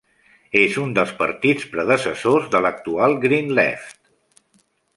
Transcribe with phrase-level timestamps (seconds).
[0.61, 4.03] És un dels partits predecessors de l'actual "GreenLeft".